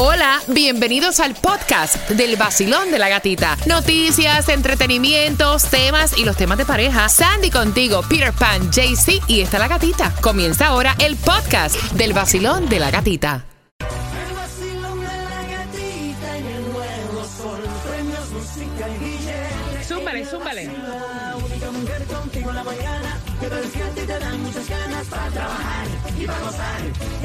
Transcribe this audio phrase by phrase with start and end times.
[0.00, 3.56] Hola, bienvenidos al podcast del vacilón de la gatita.
[3.66, 7.08] Noticias, entretenimientos, temas y los temas de pareja.
[7.08, 10.14] Sandy contigo, Peter Pan, JC y está la gatita.
[10.20, 13.47] Comienza ahora el podcast del vacilón de la gatita.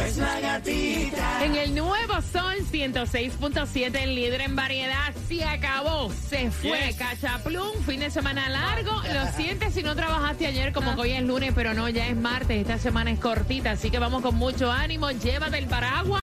[0.05, 1.45] Es la gatita.
[1.45, 6.95] En el nuevo Sol 106.7, el líder en variedad, se acabó, se fue.
[6.97, 8.91] Cachaplum, fin de semana largo.
[8.91, 12.15] Lo sientes si no trabajaste ayer, como que hoy es lunes, pero no, ya es
[12.15, 12.61] martes.
[12.61, 15.09] Esta semana es cortita, así que vamos con mucho ánimo.
[15.11, 16.21] Llévate el paraguas,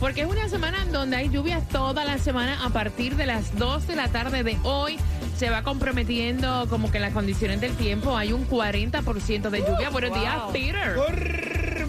[0.00, 3.56] porque es una semana en donde hay lluvias toda la semana a partir de las
[3.58, 4.98] 2 de la tarde de hoy.
[5.38, 8.16] Se va comprometiendo como que las condiciones del tiempo.
[8.16, 9.90] Hay un 40% de lluvia.
[9.90, 10.94] Buenos días, Peter.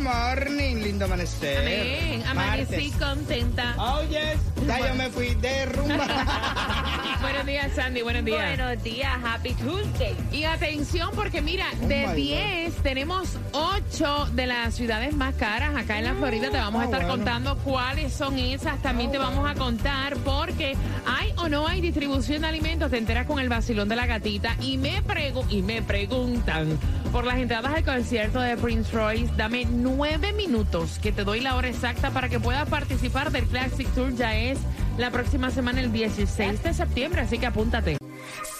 [0.03, 1.59] Good morning, lindo amanecer.
[1.59, 2.23] Amén.
[2.27, 2.93] Amanecí Martes.
[2.97, 3.73] contenta.
[3.77, 4.37] Oh, yes.
[4.67, 6.05] Ya yo me fui de rumba.
[7.21, 8.01] Buenos días, Sandy.
[8.01, 8.57] Buenos días.
[8.57, 10.13] Buenos días, Happy Tuesday.
[10.33, 15.73] Y atención, porque mira, de Oh my 10 tenemos 8 de las ciudades más caras
[15.73, 16.49] acá en la Florida.
[16.51, 17.15] Te vamos a Ah, estar bueno.
[17.15, 18.81] contando cuáles son esas.
[18.81, 22.91] También te vamos a contar porque hay o no hay distribución de alimentos.
[22.91, 24.57] Te enteras con el vacilón de la gatita.
[24.59, 26.77] Y me, pregu- y me preguntan
[27.13, 29.31] por las entradas al concierto de Prince Royce.
[29.37, 29.63] Dame
[29.95, 34.15] nueve minutos que te doy la hora exacta para que puedas participar del Classic Tour.
[34.15, 34.59] Ya es
[34.97, 37.21] la próxima semana, el 16 de septiembre.
[37.21, 37.97] Así que apúntate.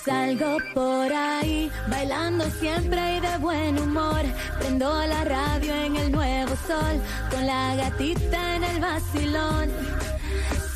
[0.04, 4.22] Salgo por ahí, bailando siempre y de buen humor.
[4.60, 9.70] Prendo la radio en el nuevo sol, con la gatita en el vacilón.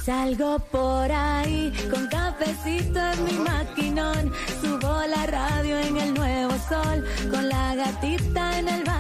[0.03, 4.31] Salgo por ahí, con cafecito en mi maquinón.
[4.61, 8.96] Subo la radio en el nuevo sol, con la gatita en el vacilón.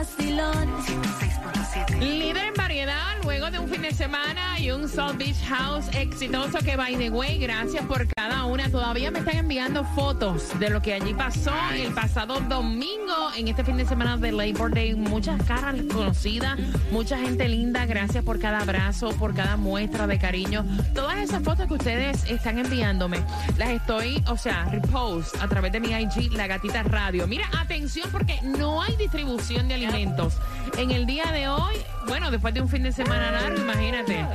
[1.99, 6.59] Líder en variedad, luego de un fin de semana y un South Beach House exitoso
[6.59, 8.69] que, by the way, gracias por cada una.
[8.69, 13.63] Todavía me están enviando fotos de lo que allí pasó el pasado domingo en este
[13.63, 14.93] fin de semana de Labor Day.
[14.93, 16.59] Muchas caras conocidas,
[16.91, 17.85] mucha gente linda.
[17.87, 20.65] Gracias por cada abrazo, por cada muestra de cariño.
[20.93, 23.17] Todas esas fotos que ustedes están enviándome,
[23.57, 27.27] las estoy, o sea, repost a través de mi IG, La Gatita Radio.
[27.27, 30.35] Mira, atención porque no hay distribución de alimentos.
[30.77, 31.75] En el día de hoy,
[32.07, 34.25] bueno, después de un fin de semana largo, imagínate,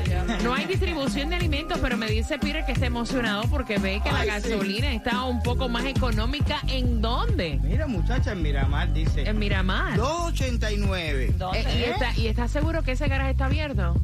[0.43, 4.11] no hay distribución de alimentos, pero me dice Peter que está emocionado porque ve que
[4.11, 4.27] la sí.
[4.27, 6.61] gasolina está un poco más económica.
[6.69, 7.59] ¿En dónde?
[7.63, 9.97] Mira, muchacha, en Miramar dice En Miramar.
[9.97, 11.35] 289.
[11.55, 13.95] Eh, ¿y, está, ¿Y está seguro que ese garaje está abierto?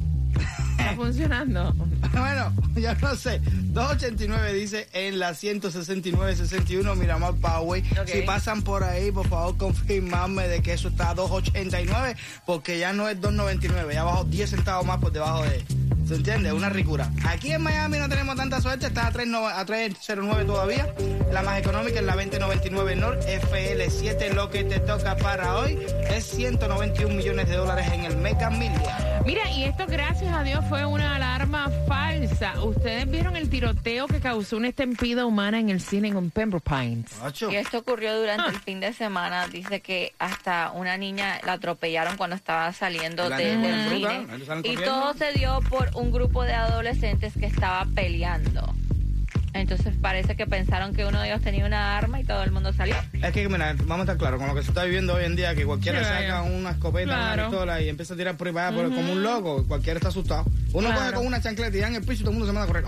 [0.91, 1.75] ¿Está funcionando?
[2.19, 3.39] Bueno, ya no sé.
[3.39, 7.85] 289 dice en la 169-61 Miramar Poway.
[8.07, 12.17] Si pasan por ahí, por favor, confirmarme de que eso está a 289,
[12.47, 15.65] porque ya no es 299, ya bajó 10 centavos más por debajo de.
[16.09, 16.53] ¿Se entiende?
[16.55, 17.11] Una ricura.
[17.27, 20.87] Aquí en Miami no tenemos tanta suerte, está a, 3, a 309 todavía.
[21.31, 24.33] La más económica es la 2099 North FL7.
[24.33, 25.79] Lo que te toca para hoy
[26.11, 28.81] es 191 millones de dólares en el Mega Million.
[29.27, 32.63] Mira, y esto gracias a Dios fue una alarma falsa.
[32.65, 37.11] Ustedes vieron el tiroteo que causó una estampida humana en el cine en Pembroke Pines.
[37.51, 39.47] Y esto ocurrió durante el fin de semana.
[39.49, 44.27] Dice que hasta una niña la atropellaron cuando estaba saliendo de- del cine.
[44.65, 48.73] Y todo se dio por un grupo de adolescentes que estaba peleando.
[49.55, 52.73] Entonces parece que pensaron que uno de ellos tenía una arma y todo el mundo
[52.73, 52.95] salió.
[53.15, 55.35] Es que, mira, vamos a estar claros, con lo que se está viviendo hoy en
[55.37, 57.43] día, que cualquiera Sí, saca una escopeta, Claro.
[57.43, 59.99] una pistola y empieza a tirar por ahí para allá, por- como un loco, cualquiera
[59.99, 60.45] está asustado.
[60.73, 61.01] Uno Claro.
[61.03, 62.65] coge con una chancleta y ya en el piso y todo el mundo se manda
[62.65, 62.85] a correr.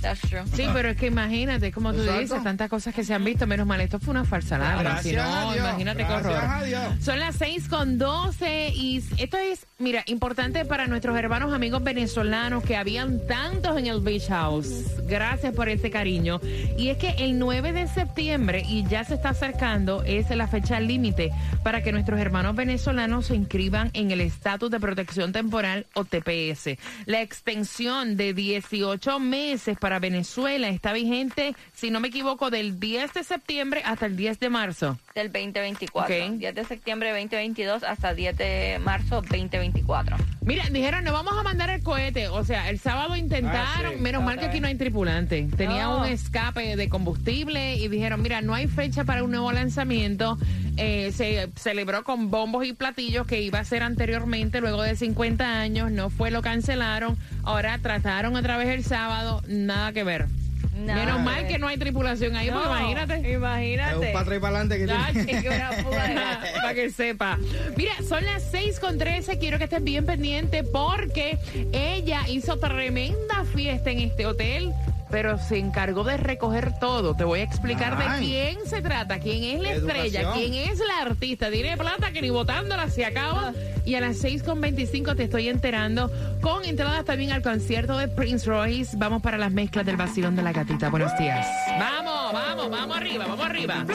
[0.00, 0.42] That's true.
[0.54, 2.20] Sí, pero es que imagínate, como tú Exacto.
[2.20, 3.46] dices, tantas cosas que se han visto.
[3.46, 4.82] Menos mal, esto fue una falsa alarma.
[4.82, 6.44] Gracias Si a no, Dios, imagínate qué gracias horror.
[6.50, 6.82] a Dios.
[7.00, 12.62] Son las 6 con 12 y esto es, mira, importante para nuestros hermanos amigos venezolanos
[12.62, 14.68] que habían tantos en el Beach House.
[15.08, 16.40] Gracias por ese cariño.
[16.78, 20.78] Y es que el 9 de septiembre, y ya se está acercando, es la fecha
[20.80, 21.30] límite
[21.62, 26.78] para que nuestros hermanos venezolanos se inscriban en el estatus de protección temporal o TPS.
[27.06, 33.14] La extensión de 18 meses para Venezuela está vigente, si no me equivoco, del 10
[33.14, 34.98] de septiembre hasta el 10 de marzo.
[35.14, 36.12] Del 2024.
[36.12, 36.38] Ok.
[36.40, 40.16] 10 de septiembre 2022 hasta 10 de marzo 2024.
[40.40, 42.26] Mira, dijeron, no vamos a mandar el cohete.
[42.26, 44.00] O sea, el sábado intentaron, Ah, sí.
[44.02, 45.46] menos mal que aquí no hay tripulante.
[45.56, 45.98] Tenía No.
[45.98, 50.36] un escape de combustible y dijeron, mira, no hay fecha para un nuevo lanzamiento.
[50.76, 55.60] Eh, se celebró con bombos y platillos que iba a ser anteriormente, luego de 50
[55.60, 55.92] años.
[55.92, 57.16] No fue, lo cancelaron.
[57.44, 60.26] Ahora trataron otra vez el sábado, nada que ver.
[60.74, 63.14] Menos mal que no hay tripulación ahí, porque No, imagínate.
[63.14, 64.12] Es un Imagínate.
[64.12, 65.42] para para adelante que tiene.
[65.42, 66.38] Que una fuga de gas.
[66.56, 67.38] para que sepa.
[67.76, 69.38] Mira, son las 6 con 13.
[69.38, 71.38] Quiero que estés bien pendiente porque
[71.72, 74.72] ella hizo tremenda fiesta en este hotel.
[75.14, 77.14] Pero se encargó de recoger todo.
[77.14, 80.50] Te voy a explicar de quién se trata, quién es la estrella, Educación.
[80.50, 81.52] quién es la artista.
[81.52, 83.52] Tiene plata que ni botándola se acaba.
[83.84, 88.96] Y a las 6.25 te estoy enterando con entradas también al concierto de Prince Royce.
[88.96, 90.90] Vamos para las mezclas del vacilón de la gatita.
[90.90, 91.46] Buenos días.
[91.78, 93.86] Vamos, vamos, vamos arriba, vamos arriba.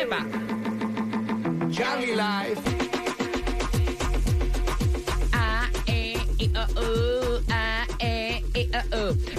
[0.00, 0.24] Epa.
[1.72, 2.75] Charlie Life.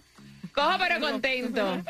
[0.57, 1.61] Cojo pero contento.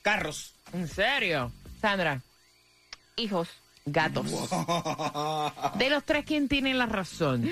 [0.00, 0.54] carros.
[0.72, 1.52] ¿En serio?
[1.80, 2.22] Sandra,
[3.16, 3.48] Hijos.
[3.84, 4.26] gatos.
[5.76, 7.50] De los tres, ¿quién tiene la razón?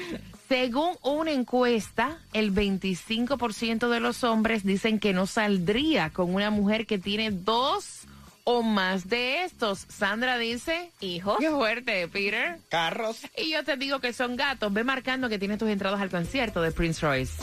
[0.48, 6.86] Según una encuesta, el 25% de los hombres dicen que no saldría con una mujer
[6.86, 8.07] que tiene dos
[8.50, 9.84] o más de estos.
[9.90, 11.36] Sandra dice, Hijos.
[11.38, 12.58] qué fuerte, Peter.
[12.70, 13.18] Carros.
[13.36, 14.72] Y yo te digo que son gatos.
[14.72, 17.42] Ve marcando que tienes tus entradas al concierto de Prince Royce.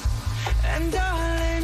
[0.75, 1.55] And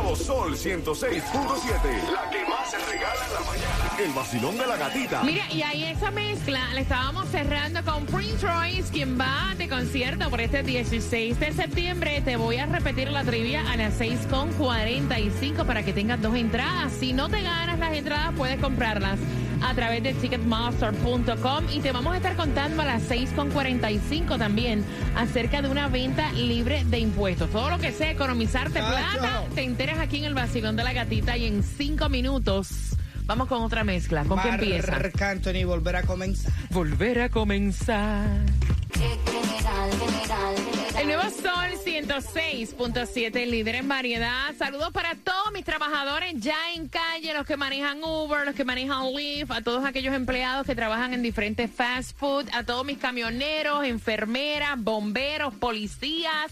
[0.00, 1.12] nuevo Sol 106.7.
[2.12, 3.96] La que más se regala en la mañana.
[3.98, 5.22] El vacilón de la gatita.
[5.22, 10.30] Mira, y ahí esa mezcla la estábamos cerrando con Prince Royce, quien va de concierto
[10.30, 12.22] por este 16 de septiembre.
[12.22, 16.92] Te voy a repetir la trivia a las 6.45 para que tengas dos entradas.
[16.92, 19.18] Si no te ganas las entradas, puedes comprarlas
[19.62, 24.84] a través de ticketmaster.com y te vamos a estar contando a las 6.45 también
[25.16, 27.50] acerca de una venta libre de impuestos.
[27.50, 29.18] Todo lo que sea economizarte Chacho.
[29.18, 33.48] plata, te enteras aquí en el vacilón de la gatita y en cinco minutos vamos
[33.48, 34.24] con otra mezcla.
[34.24, 34.92] ¿Con qué empieza?
[34.92, 36.52] Marc Anthony volver a comenzar.
[36.70, 38.28] Volver a comenzar.
[40.98, 44.54] El nuevo Sol 106.7, líder en variedad.
[44.58, 49.14] Saludos para todos mis trabajadores ya en calle, los que manejan Uber, los que manejan
[49.14, 53.84] Lyft, a todos aquellos empleados que trabajan en diferentes fast food, a todos mis camioneros,
[53.84, 56.50] enfermeras, bomberos, policías,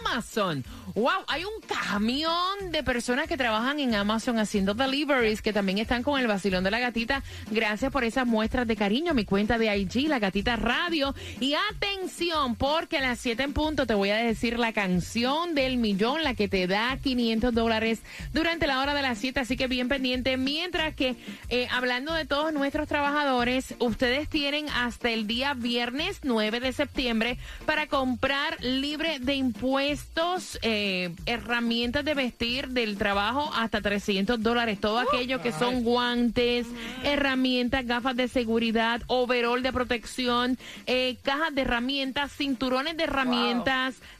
[0.00, 0.64] Amazon.
[0.94, 6.02] Wow, hay un camión de personas que trabajan en Amazon haciendo deliveries que también están
[6.02, 7.22] con el vacilón de la gatita.
[7.50, 9.12] Gracias por esas muestras de cariño.
[9.12, 11.14] Mi cuenta de IG, la gatita radio.
[11.38, 15.76] Y atención, porque a las 7 en punto te voy a decir la canción del
[15.76, 18.00] millón, la que te da 500 dólares
[18.32, 20.36] durante la hora de las 7, así que bien pendiente.
[20.36, 21.16] Mientras que,
[21.48, 27.38] eh, hablando de todos nuestros trabajadores, ustedes tienen hasta el día viernes 9 de septiembre
[27.64, 35.00] para comprar libre de impuestos, eh, herramientas de vestir del trabajo hasta 300 dólares, todo
[35.00, 36.68] aquello que son guantes,
[37.02, 40.56] herramientas, gafas de seguridad, overall de protección,
[40.86, 43.55] eh, cajas de herramientas, cinturones de herramientas,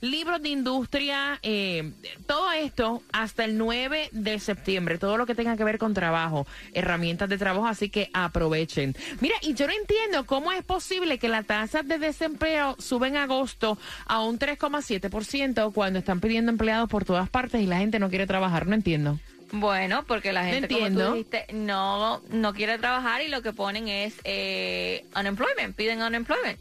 [0.01, 1.93] libros de industria, eh,
[2.27, 6.47] todo esto hasta el 9 de septiembre, todo lo que tenga que ver con trabajo,
[6.73, 8.95] herramientas de trabajo, así que aprovechen.
[9.21, 13.23] Mira, y yo no entiendo cómo es posible que las tasas de desempleo suben en
[13.23, 18.09] agosto a un 3,7% cuando están pidiendo empleados por todas partes y la gente no
[18.09, 19.19] quiere trabajar, no entiendo.
[19.53, 21.13] Bueno, porque la gente, como tú entiendo.
[21.13, 26.59] dijiste, no, no quiere trabajar y lo que ponen es eh, unemployment, piden unemployment.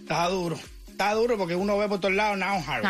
[0.00, 0.58] Está duro.
[0.92, 2.84] Está duro porque uno ve por todos lados now hard.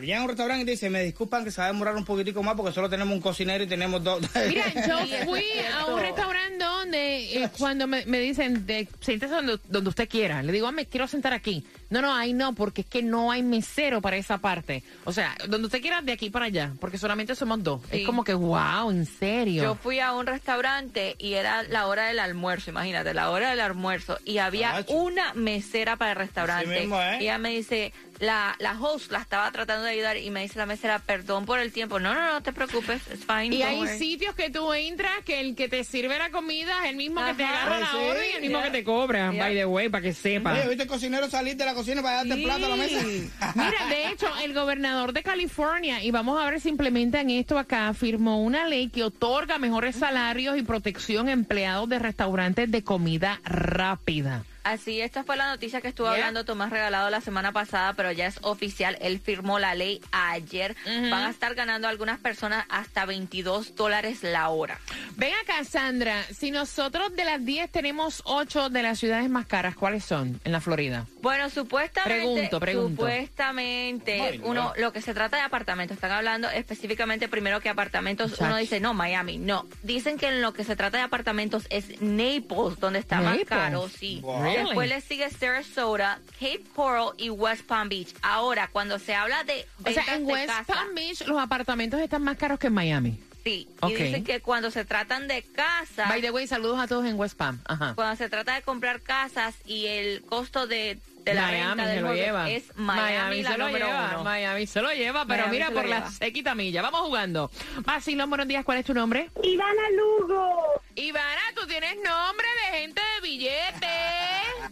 [0.00, 2.42] Llega a un restaurante y dice, me disculpan que se va a demorar un poquitico
[2.42, 4.22] más porque solo tenemos un cocinero y tenemos dos.
[4.48, 9.58] Mira, yo fui a un restaurante donde eh, cuando me, me dicen, de, siéntese donde,
[9.68, 11.64] donde usted quiera, le digo, ah, me quiero sentar aquí.
[11.88, 14.82] No, no, ahí no, porque es que no hay mesero para esa parte.
[15.04, 17.80] O sea, donde usted quiera, de aquí para allá, porque solamente somos dos.
[17.90, 18.00] Sí.
[18.00, 19.62] Es como que, wow, en serio.
[19.62, 23.60] Yo fui a un restaurante y era la hora del almuerzo, imagínate, la hora del
[23.60, 24.18] almuerzo.
[24.24, 26.80] Y había una mesera para el restaurante.
[26.80, 27.18] Mismo, ¿eh?
[27.20, 30.58] Y ella me dice, la, la host la estaba tratando de ayudar y me dice
[30.58, 31.98] la mesera, perdón por el tiempo.
[32.00, 33.54] No, no, no te preocupes, it's fine.
[33.54, 33.98] y hay worry".
[33.98, 37.34] sitios que tú entras que el que te sirve la comida es el mismo que
[37.34, 40.02] te agarra la Sí, orden y el mismo que te cobra, by the way, para
[40.02, 40.52] que sepa.
[40.52, 43.00] Oye, ¿viste el cocinero salir de la cocina para darte el plato a la mesa?
[43.54, 47.92] Mira, de hecho, el gobernador de California, y vamos a ver si implementan esto acá,
[47.94, 53.40] firmó una ley que otorga mejores salarios y protección a empleados de restaurantes de comida
[53.44, 54.44] rápida.
[54.66, 56.14] Así, esta fue la noticia que estuvo Yeah.
[56.16, 58.98] hablando Tomás Regalado la semana pasada, pero ya es oficial.
[59.00, 60.74] Él firmó la ley ayer.
[60.84, 64.78] Van a estar ganando algunas personas hasta 22 dólares la hora.
[65.16, 69.76] Ven acá, Sandra, si nosotros de las 10 tenemos 8 de las ciudades más caras,
[69.76, 71.06] ¿cuáles son en la Florida?
[71.22, 73.02] Bueno, supuestamente, Pregunto, pregunto.
[73.02, 74.46] supuestamente, Ay, no.
[74.48, 78.44] uno, lo que se trata de apartamentos, están hablando específicamente primero que apartamentos, Muchacho.
[78.46, 79.66] uno dice, no, Miami, no.
[79.82, 83.88] Dicen que en lo que se trata de apartamentos es Naples, donde está más caro,
[83.88, 84.20] sí.
[84.22, 84.55] Wow.
[84.64, 88.14] Después le sigue Sarasota, Cape Coral y West Palm Beach.
[88.22, 92.00] Ahora, cuando se habla de O sea, en de West casa, Palm Beach los apartamentos
[92.00, 93.20] están más caros que en Miami.
[93.44, 93.90] sí, Ok.
[93.90, 97.18] y dicen que cuando se tratan de casa, By the way, saludos a todos en
[97.18, 97.60] West Palm.
[97.66, 97.92] Ajá.
[97.94, 102.00] cuando se trata de comprar casas y el costo de, de la Miami renta se
[102.00, 102.50] lo lleva.
[102.50, 104.10] es Miami, la se lo lleva.
[104.14, 104.24] uno.
[104.24, 106.82] Miami se lo lleva, pero Miami mira por la sequita milla.
[106.82, 107.50] Vamos jugando.
[107.84, 108.64] Vacilón, buenos días.
[108.64, 109.28] ¿Cuál es tu nombre?
[109.42, 110.56] Ivana Lugo.
[110.94, 113.86] Ivana, tú tienes nombre de gente de billete.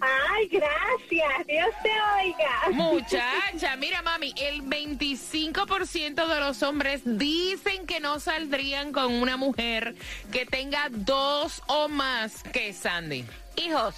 [0.01, 1.47] Ay, gracias.
[1.47, 2.61] Dios te oiga.
[2.73, 9.95] Muchacha, mira mami, el 25% de los hombres dicen que no saldrían con una mujer
[10.33, 13.25] que tenga dos o más que Sandy.
[13.57, 13.95] Hijos,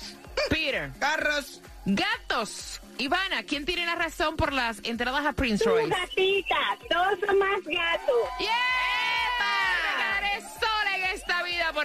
[0.51, 1.63] Peter, Carros.
[1.85, 2.81] gatos.
[2.99, 5.89] Ivana, ¿quién tiene la razón por las entradas a Prince Tu Royce?
[5.89, 6.57] gatita,
[6.91, 8.17] dos o más gatos.
[8.41, 8.53] ¡Yepa!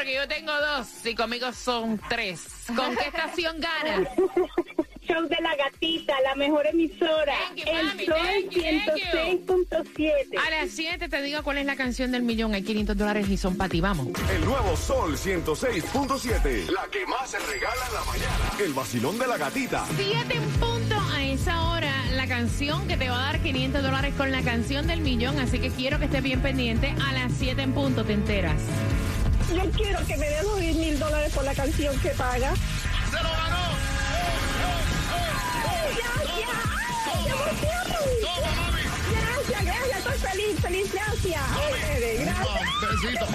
[0.01, 2.41] Porque yo tengo dos y conmigo son tres.
[2.75, 4.07] ¿Con qué estación ganas?
[5.01, 7.35] Show de la gatita, la mejor emisora.
[7.49, 8.61] Thank you, El mami, Sol thank you.
[8.61, 10.37] 106.7.
[10.39, 12.55] A las 7 te digo cuál es la canción del millón.
[12.55, 13.79] Hay 500 dólares y son para ti.
[13.79, 14.07] Vamos.
[14.29, 16.69] El nuevo Sol 106.7.
[16.71, 18.51] La que más se regala en la mañana.
[18.59, 19.85] El vacilón de la gatita.
[19.95, 21.93] 7 en punto a esa hora.
[22.13, 25.39] La canción que te va a dar 500 dólares con la canción del millón.
[25.39, 26.95] Así que quiero que estés bien pendiente.
[27.07, 28.61] A las 7 en punto te enteras.
[29.55, 32.53] Yo quiero que me den los 10 mil dólares por la canción que paga.
[33.09, 33.71] ¡Se lo ganó!
[35.97, 36.49] ¡Gracias!
[39.11, 39.97] Gracias, gracias.
[39.97, 40.93] Estoy feliz, feliz.
[40.93, 41.41] Gracias.
[42.19, 43.31] Gracias.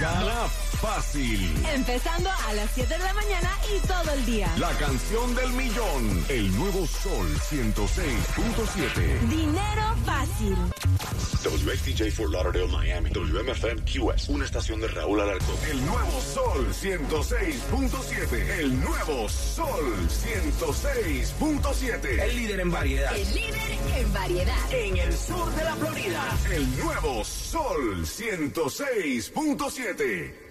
[0.00, 1.52] Gana fácil.
[1.74, 4.52] Empezando a las 7 de la mañana y todo el día.
[4.58, 6.24] La canción del millón.
[6.28, 9.28] El nuevo Sol 106.7.
[9.28, 10.56] Dinero fácil.
[11.44, 13.10] WXTJ Fort Lauderdale, Miami.
[13.10, 14.28] WMFM QS.
[14.28, 15.56] Una estación de Raúl Alarcón.
[15.70, 18.58] El nuevo Sol 106.7.
[18.58, 22.22] El nuevo Sol 106.7.
[22.22, 23.16] El líder en variedad.
[23.16, 24.72] El líder en variedad.
[24.72, 26.36] En el sur de la Florida.
[26.52, 30.45] El nuevo Sol 106.7.